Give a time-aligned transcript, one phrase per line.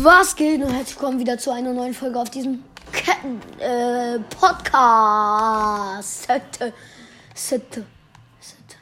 [0.00, 2.62] Was geht und herzlich willkommen wieder zu einer neuen Folge auf diesem
[2.92, 6.22] Ketten, äh, Podcast.
[6.22, 6.72] Sette,
[7.34, 7.84] Sette,
[8.38, 8.76] Sette.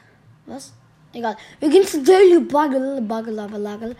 [0.45, 0.73] Was?
[1.11, 1.35] Egal.
[1.59, 3.95] Wir gehen zu Daily Buggle, Buggle, Buggle.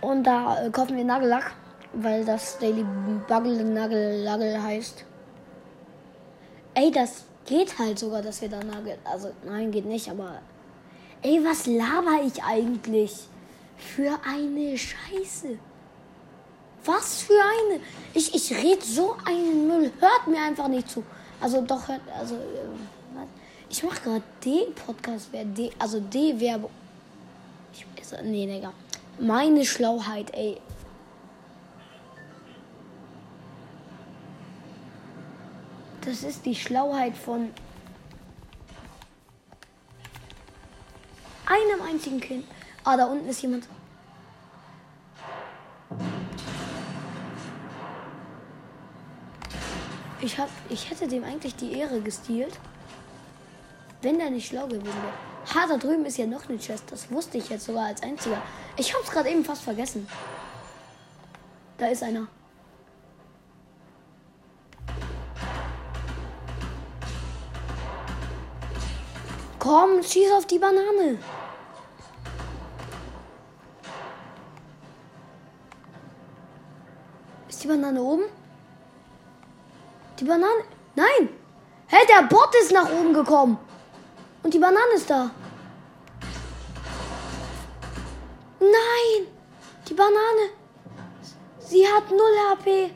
[0.00, 1.52] Und da äh, kaufen wir Nagellack,
[1.92, 2.84] weil das Daily
[3.28, 5.04] Buggle Nagellack heißt.
[6.74, 8.98] Ey, das geht halt sogar, dass wir da Nagel.
[9.04, 10.40] Also, nein, geht nicht, aber.
[11.22, 13.28] Ey, was laber ich eigentlich?
[13.76, 15.58] Für eine Scheiße.
[16.84, 17.80] Was für eine?
[18.12, 19.92] Ich, ich rede so einen Müll.
[20.00, 21.02] Hört mir einfach nicht zu.
[21.40, 22.38] Also doch hört, also äh,
[23.68, 26.70] ich mache gerade D-Podcast, wer D, also D-Werbung.
[27.72, 27.84] Ich,
[28.22, 28.72] nee, Digga.
[29.18, 30.60] Meine Schlauheit, ey.
[36.02, 37.50] Das ist die Schlauheit von
[41.46, 42.44] einem einzigen Kind.
[42.84, 43.66] Ah, da unten ist jemand.
[50.24, 52.58] Ich, hab, ich hätte dem eigentlich die Ehre gestealt,
[54.00, 55.54] wenn der nicht schlau gewesen wäre.
[55.54, 56.84] Ha, da drüben ist ja noch eine Chest.
[56.90, 58.40] Das wusste ich jetzt sogar als einziger.
[58.78, 60.08] Ich hab's gerade eben fast vergessen.
[61.76, 62.26] Da ist einer.
[69.58, 71.18] Komm, schieß auf die Banane.
[77.46, 78.22] Ist die Banane oben?
[80.18, 80.64] Die Banane.
[80.94, 81.28] Nein!
[81.86, 83.58] Hä, hey, der Bot ist nach oben gekommen.
[84.42, 85.30] Und die Banane ist da.
[88.60, 89.26] Nein!
[89.88, 90.50] Die Banane.
[91.58, 92.20] Sie hat 0
[92.50, 92.94] HP.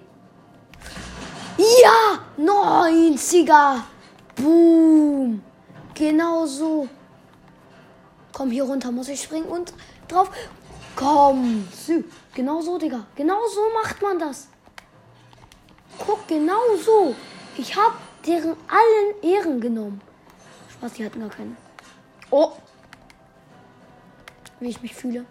[1.59, 2.21] Ja!
[2.39, 3.83] 90er.
[4.37, 5.43] Boom.
[5.95, 6.89] Genau so.
[8.33, 9.73] Komm, hier runter muss ich springen und
[10.07, 10.31] drauf.
[10.95, 11.67] Komm.
[12.35, 13.05] Genau so, Digga.
[13.17, 14.49] Genau so macht man das.
[15.99, 17.15] Guck, genau so.
[17.57, 20.01] Ich hab deren allen Ehren genommen.
[20.73, 21.57] Spaß, die hatten gar keine.
[22.31, 22.53] Oh.
[24.61, 25.25] Wie ich mich fühle.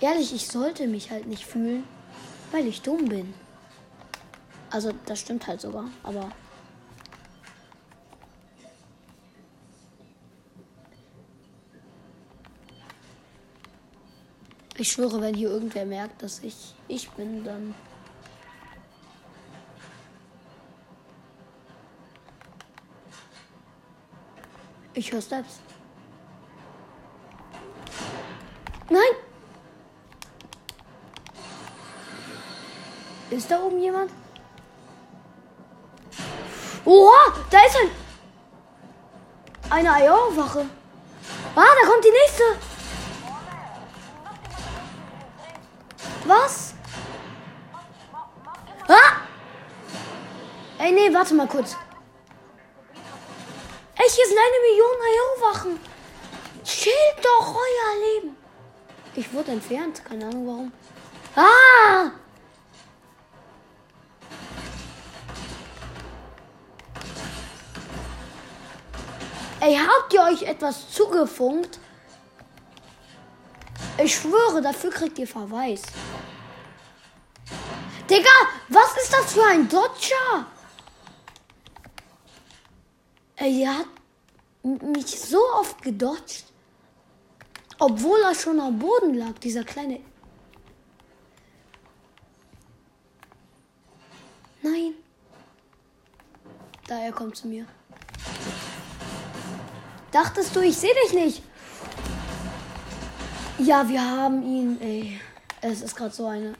[0.00, 1.84] Ehrlich, ich sollte mich halt nicht fühlen,
[2.50, 3.32] weil ich dumm bin.
[4.70, 6.32] Also, das stimmt halt sogar, aber.
[14.82, 17.72] Ich schwöre, wenn hier irgendwer merkt, dass ich ich bin, dann.
[24.92, 25.60] Ich höre Steps.
[28.90, 29.12] Nein!
[33.30, 34.10] Ist da oben jemand?
[36.84, 37.32] Oha!
[37.50, 37.90] Da ist ein.
[39.70, 40.66] Eine Eierwache.
[41.54, 42.71] Ah, da kommt die nächste.
[51.22, 51.76] Warte mal kurz.
[53.94, 55.80] Ey, hier sind eine Million Eierwachen.
[56.64, 58.36] Chillt doch euer Leben.
[59.14, 60.72] Ich wurde entfernt, keine Ahnung warum.
[61.36, 62.10] Ah!
[69.60, 71.78] Ey, habt ihr euch etwas zugefunkt?
[74.02, 75.82] Ich schwöre, dafür kriegt ihr Verweis.
[78.10, 78.28] Digga,
[78.68, 80.46] was ist das für ein Dodger?
[83.36, 83.86] Er hat
[84.62, 86.44] mich so oft gedodgt.
[87.78, 90.00] Obwohl er schon am Boden lag, dieser kleine.
[94.62, 94.94] Nein.
[96.86, 97.66] Da er kommt zu mir.
[100.12, 101.42] Dachtest du, ich sehe dich nicht?
[103.58, 105.20] Ja, wir haben ihn, ey.
[105.60, 106.54] Es ist gerade so eine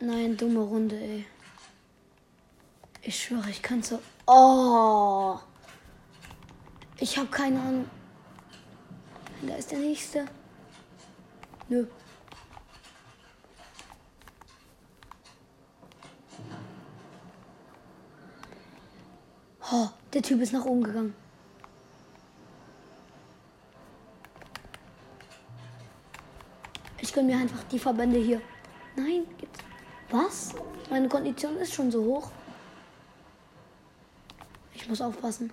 [0.00, 1.24] Nein, dumme Runde, ey.
[3.06, 4.00] Ich schwöre, ich kann so.
[4.26, 5.38] Oh!
[6.98, 7.90] Ich habe keine Ahnung.
[9.42, 10.24] Da ist der nächste.
[11.68, 11.86] Nö.
[19.70, 21.14] Oh, der Typ ist nach oben gegangen.
[27.02, 28.40] Ich gönne mir einfach die Verbände hier.
[28.96, 29.60] Nein, gibt's.
[30.10, 30.54] Was?
[30.88, 32.30] Meine Kondition ist schon so hoch.
[34.84, 35.50] Ich muss aufpassen.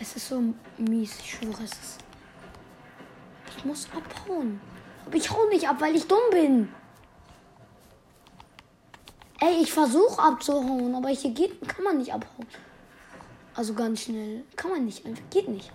[0.00, 0.42] Es ist so
[0.78, 1.98] mies, ich schwöre es ist.
[3.58, 4.58] Ich muss abhauen.
[5.04, 6.72] Aber ich hau nicht ab, weil ich dumm bin.
[9.38, 12.46] Ey, ich versuche abzuhauen, aber hier geht, kann man nicht abhauen.
[13.54, 14.44] Also ganz schnell.
[14.56, 15.22] Kann man nicht einfach.
[15.28, 15.70] Geht nicht.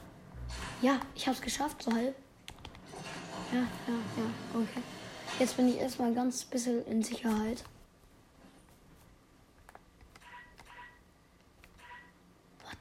[0.82, 2.16] Ja, ich hab's geschafft, so halb.
[3.54, 3.66] Ja, ja,
[4.18, 4.82] ja, okay.
[5.38, 7.64] Jetzt bin ich erstmal ganz bisschen in Sicherheit.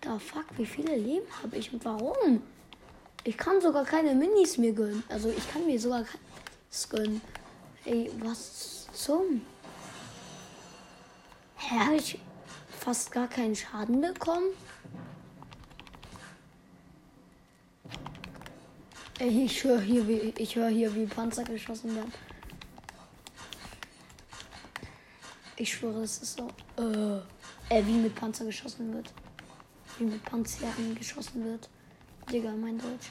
[0.03, 0.47] The fuck?
[0.57, 2.43] Wie viele Leben habe ich und warum?
[3.25, 5.03] Ich kann sogar keine Minis mir gönnen.
[5.09, 7.21] Also ich kann mir sogar keins gönnen.
[7.85, 9.43] Ey, was zum?
[11.57, 12.19] Hä, habe ich
[12.79, 14.51] fast gar keinen Schaden bekommen?
[19.19, 22.13] Ey, ich höre hier, wie ich höre hier, wie Panzer geschossen werden.
[25.57, 26.49] Ich schwöre, es ist so.
[26.77, 27.17] Äh,
[27.75, 29.13] äh, wie mit Panzer geschossen wird.
[29.99, 31.69] Wie mit Panzern geschossen wird.
[32.31, 33.11] Digga, mein Deutsch.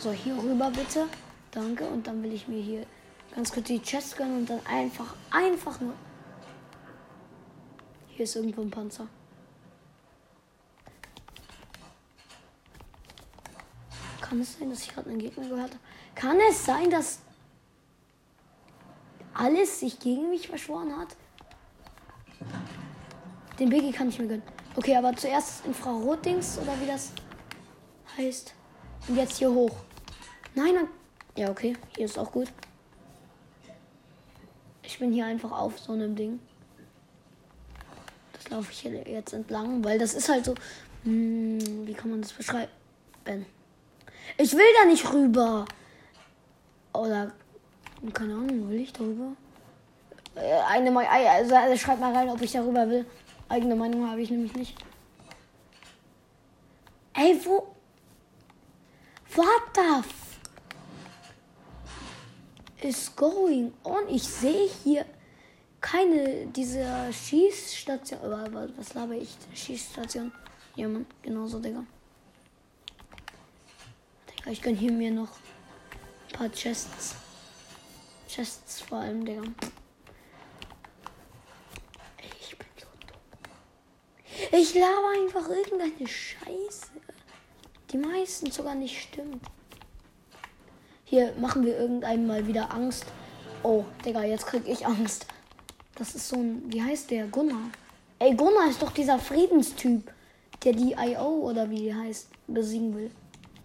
[0.00, 1.06] So, hier rüber bitte.
[1.50, 1.84] Danke.
[1.84, 2.86] Und dann will ich mir hier
[3.34, 5.92] ganz kurz die Chest gönnen und dann einfach, einfach nur.
[8.08, 9.06] Hier ist irgendwo ein Panzer.
[14.20, 15.82] Kann es sein, dass ich gerade einen Gegner gehört habe?
[16.14, 17.20] Kann es sein, dass
[19.40, 21.16] alles sich gegen mich verschworen hat?
[23.58, 24.42] Den Biggie kann ich mir gönnen.
[24.76, 27.12] Okay, aber zuerst Infrarot-Dings oder wie das
[28.16, 28.54] heißt.
[29.08, 29.74] Und jetzt hier hoch.
[30.54, 30.88] Nein, nein.
[31.36, 31.74] Ja, okay.
[31.96, 32.48] Hier ist auch gut.
[34.82, 36.38] Ich bin hier einfach auf so einem Ding.
[38.34, 40.54] Das laufe ich hier jetzt entlang, weil das ist halt so.
[41.04, 42.70] Hm, wie kann man das beschreiben?
[44.36, 45.64] Ich will da nicht rüber.
[46.92, 47.32] Oder.
[48.12, 49.36] Keine Ahnung, will ich darüber?
[50.34, 51.10] Äh, eine Meinung.
[51.12, 53.04] Also, also schreibt mal rein, ob ich darüber will.
[53.48, 54.76] Eigene Meinung habe ich nämlich nicht.
[57.12, 57.74] Ey, wo.
[59.34, 60.02] What the
[62.88, 64.08] is going on?
[64.08, 65.04] Ich sehe hier
[65.80, 68.20] keine dieser Schießstation.
[68.76, 69.36] Was laber ich?
[69.54, 70.32] Schießstation.
[70.76, 71.84] Ja, Mann, genauso, Digga.
[74.30, 75.30] Digga, ich gönn hier mir noch
[76.30, 77.14] ein paar Chests.
[78.30, 79.42] Chests vor allem, Digga.
[82.40, 84.60] Ich bin so dumm.
[84.60, 86.92] Ich laber einfach irgendeine Scheiße.
[87.90, 89.42] Die meisten sogar nicht stimmt.
[91.04, 93.06] Hier machen wir irgendeinem mal wieder Angst.
[93.64, 95.26] Oh, Digga, jetzt krieg ich Angst.
[95.96, 96.72] Das ist so ein.
[96.72, 97.26] Wie heißt der?
[97.26, 97.70] Gunnar.
[98.20, 100.12] Ey, Gunnar ist doch dieser Friedenstyp,
[100.62, 103.10] der die IO oder wie die heißt, besiegen will.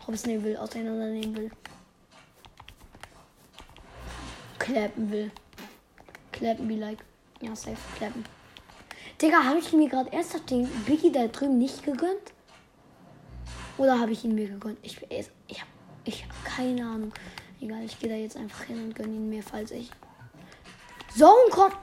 [0.08, 1.52] Hobbsnehmen will, auseinandernehmen will.
[4.66, 5.32] Klappen will.
[6.32, 6.98] Klappen be like.
[7.40, 7.78] Ja, safe.
[7.98, 8.26] Klappen.
[9.22, 12.34] Digga, habe ich mir gerade ernsthaft den Biggie da drüben nicht gegönnt?
[13.78, 14.80] Oder habe ich ihn mir gegönnt?
[14.82, 15.70] Ich, ich, habe
[16.04, 17.14] ich habe keine Ahnung.
[17.62, 19.92] Egal, ich gehe da jetzt einfach hin und gönne ihn mir, falls ich.
[21.16, 21.78] Zone kommt.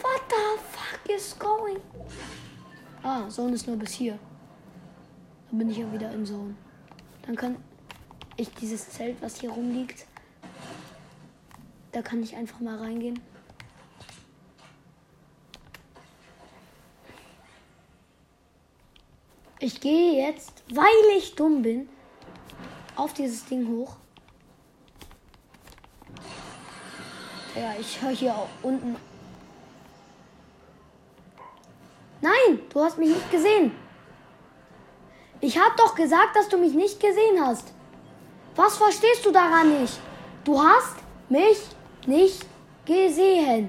[0.00, 1.78] What the fuck is going?
[3.02, 4.18] Ah, Zone ist nur bis hier.
[5.50, 6.54] Dann bin ich ja wieder im Zone.
[7.26, 7.56] Dann kann
[8.36, 10.06] ich dieses Zelt, was hier rumliegt,
[11.92, 13.20] da kann ich einfach mal reingehen.
[19.60, 20.86] Ich gehe jetzt, weil
[21.16, 21.88] ich dumm bin,
[22.94, 23.96] auf dieses Ding hoch.
[27.56, 28.96] Ja, ich höre hier unten.
[32.20, 33.72] Nein, du hast mich nicht gesehen.
[35.40, 37.72] Ich habe doch gesagt, dass du mich nicht gesehen hast.
[38.54, 39.98] Was verstehst du daran nicht?
[40.44, 40.96] Du hast
[41.28, 41.58] mich
[42.08, 42.46] nicht
[42.84, 43.68] gesehen.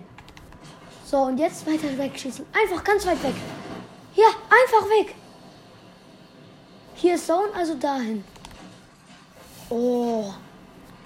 [1.05, 2.45] So, und jetzt weiter wegschießen.
[2.53, 3.35] Einfach ganz weit weg.
[4.15, 5.15] Ja, einfach weg.
[6.95, 8.23] Hier ist Zone, also dahin.
[9.69, 10.31] Oh,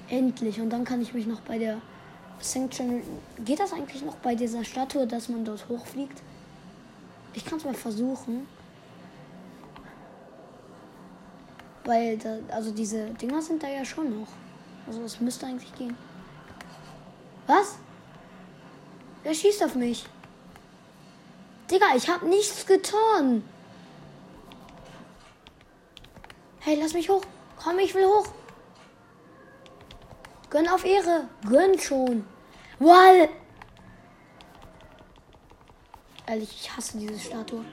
[0.09, 0.59] endlich.
[0.59, 1.81] Und dann kann ich mich noch bei der
[2.39, 3.01] Sanction.
[3.43, 6.21] Geht das eigentlich noch bei dieser Statue, dass man dort hochfliegt?
[7.33, 8.47] Ich kann es mal versuchen.
[11.85, 14.27] Weil, da, also diese Dinger sind da ja schon noch.
[14.87, 15.95] Also es müsste eigentlich gehen.
[17.47, 17.75] Was?
[19.23, 20.05] Wer schießt auf mich?
[21.69, 23.43] Digga, ich hab nichts getan.
[26.59, 27.23] Hey, lass mich hoch.
[27.57, 28.27] Komm, ich will hoch.
[30.49, 31.27] Gönn auf Ehre.
[31.47, 32.25] Gönn schon.
[32.79, 33.29] Wall.
[36.27, 37.65] Ehrlich, ich hasse diese Statue.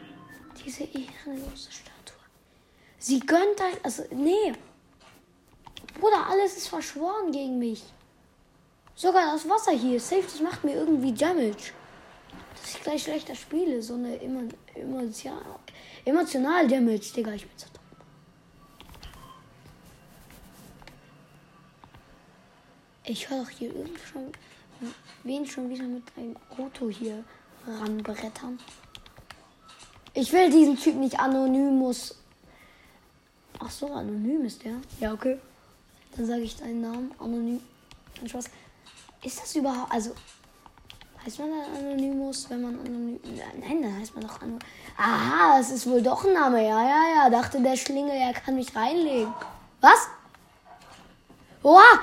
[0.64, 2.16] Diese ehrenlose Statue.
[2.98, 3.76] Sie gönnt ein.
[3.82, 4.52] Also, nee.
[6.00, 7.84] Bruder, alles ist verschworen gegen mich.
[9.00, 9.98] Sogar das Wasser hier.
[9.98, 11.72] Safe, das macht mir irgendwie Damage.
[12.54, 13.80] Dass ich gleich schlechter spiele.
[13.80, 14.20] So eine
[14.74, 15.42] emotional,
[16.04, 17.32] emotional Damage, Digga.
[17.32, 17.66] Ich bin so
[23.06, 24.32] Ich höre doch hier irgend schon,
[25.24, 27.24] wen schon wieder mit einem Auto hier
[27.66, 28.58] ranbrettern.
[30.12, 32.18] Ich will diesen Typ nicht Anonymous.
[33.60, 34.74] Ach so, anonym ist der.
[35.00, 35.38] Ja, okay.
[36.14, 37.14] Dann sage ich deinen Namen.
[37.18, 37.62] Anonym.
[38.26, 38.50] Spaß.
[39.22, 39.92] Ist das überhaupt.
[39.92, 40.14] Also.
[41.24, 43.20] Heißt man dann Anonymous, wenn man anonym.
[43.60, 44.64] Nein, dann heißt man doch Anonymous.
[44.96, 46.66] Aha, es ist wohl doch ein Name.
[46.66, 47.30] Ja, ja, ja.
[47.30, 49.32] Dachte der Schlingel, er kann mich reinlegen.
[49.80, 50.08] Was?
[51.62, 52.00] Oha!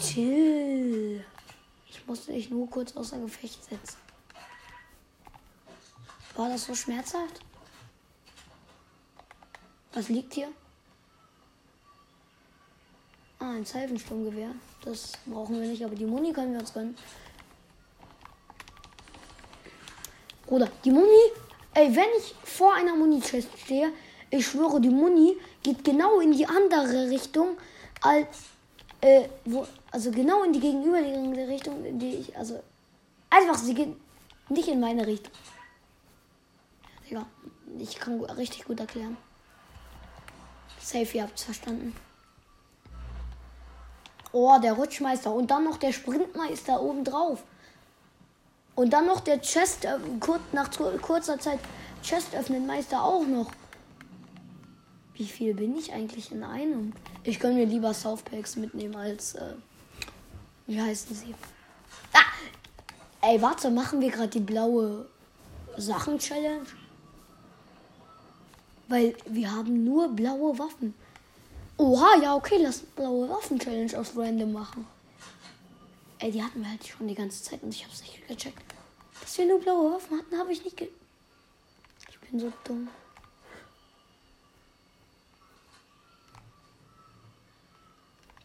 [0.00, 1.24] Chill.
[1.88, 3.96] Ich musste dich nur kurz außer Gefecht setzen.
[6.36, 7.40] War das so schmerzhaft?
[9.92, 10.48] Was liegt hier?
[13.44, 14.52] Ah, ein Seifensturmgewehr.
[14.86, 16.96] Das brauchen wir nicht, aber die Muni können wir uns gönnen.
[20.46, 21.24] Bruder, die Muni.
[21.74, 23.92] Ey, wenn ich vor einer Muni-Chest stehe,
[24.30, 27.58] ich schwöre, die Muni geht genau in die andere Richtung
[28.00, 28.44] als.
[29.02, 32.34] Äh, wo, also genau in die gegenüberliegende Richtung, in die ich.
[32.38, 32.62] Also.
[33.28, 33.94] Einfach, sie geht
[34.48, 35.34] nicht in meine Richtung.
[37.10, 37.26] Ja,
[37.78, 39.18] ich kann richtig gut erklären.
[40.80, 41.94] Safe, ihr habt's verstanden.
[44.34, 45.32] Oh, der Rutschmeister.
[45.32, 47.44] Und dann noch der Sprintmeister obendrauf.
[48.74, 50.68] Und dann noch der Chest, äh, kurz, nach
[51.00, 51.60] kurzer Zeit
[52.02, 53.52] Chest öffnen Meister auch noch.
[55.14, 56.92] Wie viel bin ich eigentlich in einem?
[57.22, 59.54] Ich könnte mir lieber Southpacks mitnehmen als, äh,
[60.66, 61.32] wie heißen sie?
[62.12, 62.24] Ah!
[63.22, 65.06] Ey, warte, machen wir gerade die blaue
[65.76, 66.66] Sachen-Challenge?
[68.88, 70.94] Weil wir haben nur blaue Waffen.
[71.76, 74.86] Oha, ja, okay, lass blaue Waffen-Challenge aus Random machen.
[76.18, 78.74] Ey, die hatten wir halt schon die ganze Zeit und ich hab's nicht gecheckt.
[79.20, 80.88] Dass wir nur blaue Waffen hatten, habe ich nicht ge...
[82.08, 82.88] Ich bin so dumm.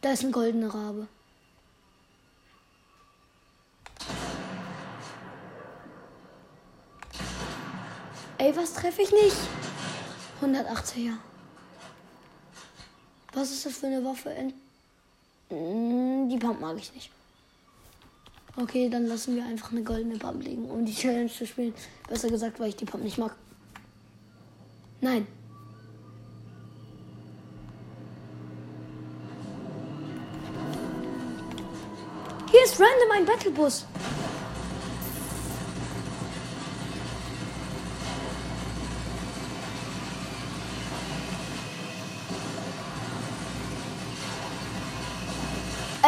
[0.01, 1.07] Da ist ein goldener Rabe.
[8.38, 9.36] Ey, was treffe ich nicht?
[10.41, 11.17] 180er.
[13.39, 14.29] Was ist das für eine Waffe?
[15.50, 17.10] Mm, die Pump mag ich nicht.
[18.58, 21.74] Okay, dann lassen wir einfach eine goldene Pump liegen, um die Challenge zu spielen.
[22.10, 23.34] Besser gesagt, weil ich die Pump nicht mag.
[25.00, 25.25] Nein.
[32.51, 33.86] Hier ist random ein Battlebus.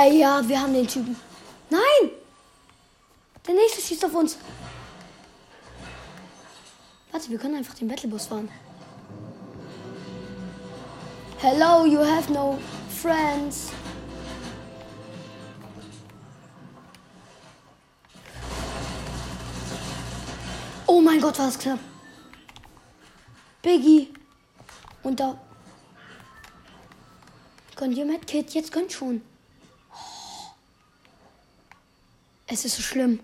[0.04, 1.16] Ey, ja, wir haben den Typen.
[1.70, 2.10] Nein!
[3.46, 4.36] Der nächste schießt auf uns.
[7.12, 8.50] Warte, wir können einfach den Battlebus fahren.
[11.38, 12.58] Hello, you have no
[12.90, 13.70] friends.
[20.88, 21.80] Oh mein Gott, war das knapp.
[23.62, 24.12] Biggie.
[25.04, 25.40] Und da.
[27.76, 28.52] Gönnt ihr Medkit?
[28.56, 29.22] Jetzt gönnt schon.
[32.54, 33.22] Es ist so schlimm.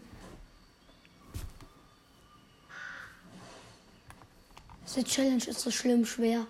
[4.86, 6.48] Diese Challenge ist so schlimm schwer.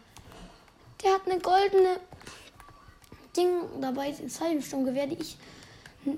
[1.01, 1.99] Der hat eine goldene
[3.35, 5.37] Ding dabei, ein Seilensturmgewehr, die ich,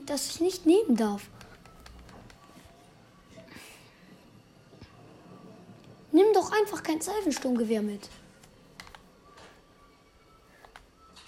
[0.06, 1.28] das ich nicht nehmen darf.
[6.12, 8.10] Nimm doch einfach kein Seifensturmgewehr mit.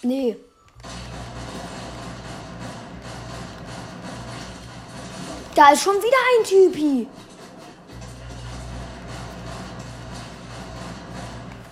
[0.02, 0.36] Nee.
[5.56, 7.08] Da ist schon wieder ein Typi.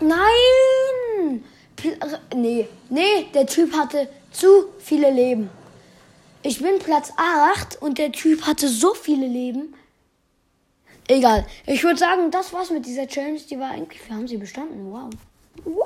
[0.01, 1.43] Nein!
[1.75, 1.98] Pl
[2.36, 5.50] nee, nee, der Typ hatte zu viele Leben.
[6.41, 9.74] Ich bin Platz 8 und der Typ hatte so viele Leben.
[11.07, 11.45] Egal.
[11.65, 13.39] Ich würde sagen, das war's mit dieser Challenge.
[13.39, 14.07] Die war eigentlich.
[14.07, 14.91] Wir haben sie bestanden.
[14.91, 15.09] Wow.
[15.65, 15.83] Wow!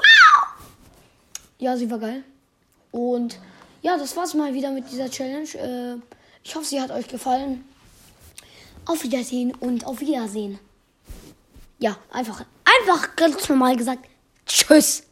[1.60, 2.24] Ja, sie war geil.
[2.92, 3.40] Und
[3.82, 5.50] ja, das war's mal wieder mit dieser Challenge.
[5.56, 5.96] Äh,
[6.44, 7.64] ich hoffe, sie hat euch gefallen.
[8.86, 10.60] Auf Wiedersehen und auf Wiedersehen.
[11.80, 14.06] Ja, einfach, einfach ganz normal gesagt.
[14.46, 15.04] Tschüss.